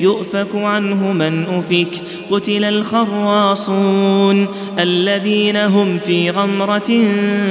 [0.00, 2.02] يؤفك عنه من أفك.
[2.30, 7.02] قتل الخراصون الذين هم في غمرة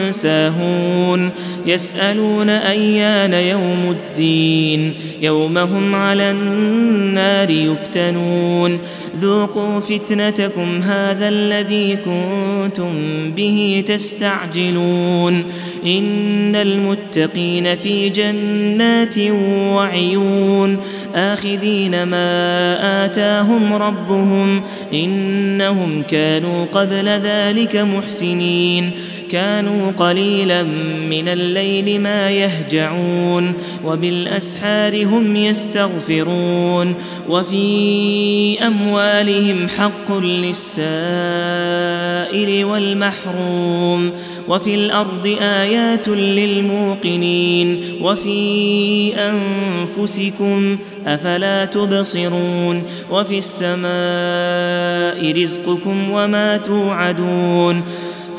[0.09, 1.29] ساهون.
[1.65, 4.93] يسألون أيان يوم الدين.
[5.21, 8.79] يوم هم على النار يفتنون.
[9.17, 12.91] ذوقوا فتنتكم هذا الذي كنتم
[13.31, 15.43] به تستعجلون.
[15.85, 19.17] إن المتقين في جنات
[19.73, 20.77] وعيون.
[21.15, 22.32] آخذين ما
[23.05, 28.91] آتاهم ربهم إنهم كانوا قبل ذلك محسنين.
[29.33, 30.63] كانوا قليلا
[31.09, 33.53] من الليل ما يهجعون
[33.85, 36.95] وبالأسحار هم يستغفرون
[37.29, 40.83] وفي أموالهم حق للسائل
[42.65, 44.11] والمحروم
[44.47, 57.83] وفي الأرض آيات للموقنين وفي أنفسكم أفلا تبصرون وفي السماء رزقكم وما توعدون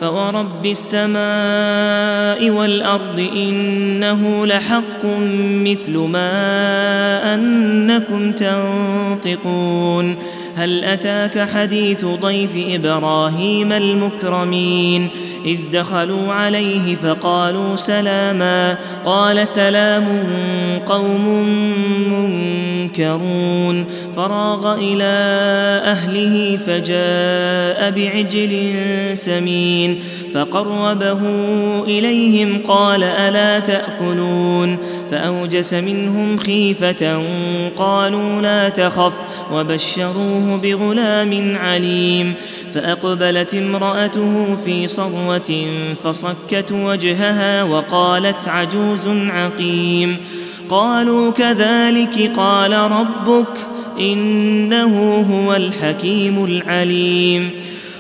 [0.01, 5.05] فورب السماء والارض انه لحق
[5.65, 10.17] مثل ما انكم تنطقون
[10.57, 15.09] هل اتاك حديث ضيف إبراهيم المكرمين
[15.45, 20.07] إذ دخلوا عليه فقالوا سلاما قال سلام
[20.87, 21.29] قوم
[22.13, 23.87] منكرون.
[24.17, 25.15] فراغ إلى
[25.85, 28.71] أهله فجاء بعجل
[29.17, 30.01] سمين
[30.35, 31.21] فقربه
[31.87, 34.79] إليهم قال ألا تأكلون؟
[35.15, 37.23] فأوجس منهم خيفة
[37.77, 39.13] قالوا لا تخف
[39.53, 42.35] وبشروه بغلام عليم
[42.75, 45.67] فأقبلت امرأته في صروة
[46.05, 50.17] فصكت وجهها وقالت عجوز عقيم
[50.69, 53.59] قالوا كذلك قال ربك
[54.01, 57.51] إنه هو الحكيم العليم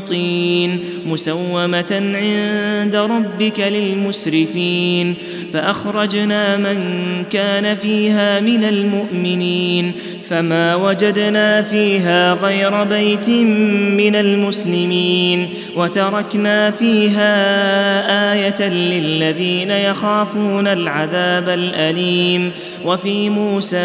[0.00, 5.14] طين مسومة عند ربك للمسرفين
[5.52, 6.78] فأخرجنا من
[7.30, 9.92] كان فيها من المؤمنين
[10.28, 13.28] فما وجدنا فيها غير بيت
[13.98, 17.32] من المسلمين وتركنا فيها
[18.32, 22.50] آية للذين يخافون العذاب الأليم
[22.84, 23.76] وفي موسى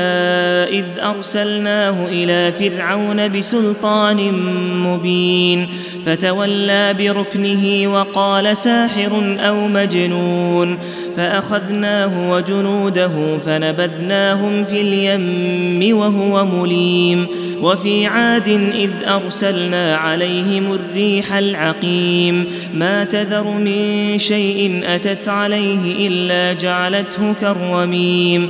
[0.72, 4.34] إذ أرسلناه إلى فرعون بسلطان
[4.84, 5.68] مبين
[6.08, 10.78] فتولى بركنه وقال ساحر أو مجنون
[11.18, 17.28] فأخذناه وجنوده فنبذناهم في اليم وهو مليم
[17.62, 27.34] وفي عاد إذ أرسلنا عليهم الريح العقيم ما تذر من شيء أتت عليه إلا جعلته
[27.34, 28.50] كالرميم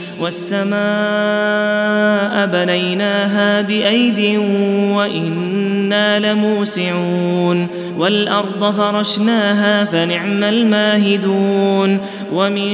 [0.21, 0.71] والسماء
[2.45, 4.37] بنيناها بأيد
[4.95, 7.67] وإنا لموسعون
[7.97, 11.97] والأرض فرشناها فنعم الماهدون
[12.33, 12.71] ومن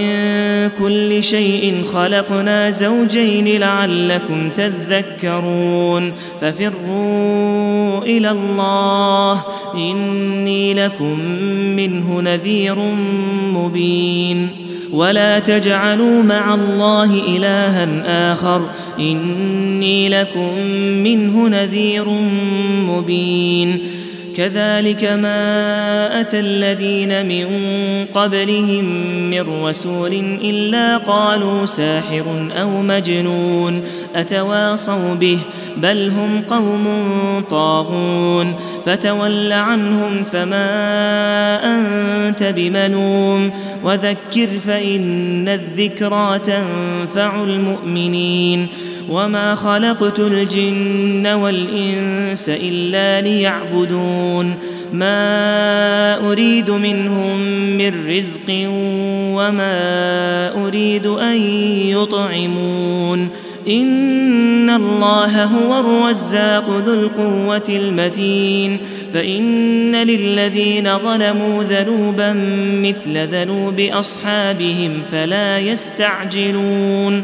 [0.80, 9.44] كل شيء خلقنا زوجين لعلكم تذكرون ففروا إلى الله
[9.76, 11.20] إني لكم
[11.76, 12.76] منه نذير
[13.54, 17.88] مبين ولا تجعلوا مع الله إلها
[18.34, 18.70] آخر
[19.00, 20.58] إني لكم
[21.04, 22.10] منه نذير
[22.88, 23.80] مبين
[24.38, 27.48] كذلك ما أتى الذين من
[28.06, 28.86] قبلهم
[29.30, 30.14] من رسول
[30.44, 33.84] إلا قالوا ساحر أو مجنون
[34.16, 35.40] أتواصوا به
[35.78, 36.88] بل هم قوم
[37.50, 38.56] طاغون
[38.86, 40.70] فتول عنهم فما
[41.64, 43.52] أنت بمنوم
[43.84, 48.68] وذكر فإن الذكرى تنفع المؤمنين
[49.10, 54.54] وما خلقت الجن والانس الا ليعبدون
[54.94, 57.40] ما اريد منهم
[57.78, 58.70] من رزق
[59.38, 61.36] وما اريد ان
[61.88, 63.30] يطعمون
[63.68, 68.78] ان الله هو الرزاق ذو القوه المتين
[69.14, 72.34] فان للذين ظلموا ذنوبا
[72.84, 77.24] مثل ذنوب اصحابهم فلا يستعجلون